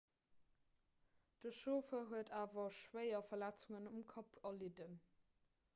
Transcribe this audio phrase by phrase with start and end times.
[1.43, 4.99] de chauffer huet awer schwéier verletzungen um kapp erlidden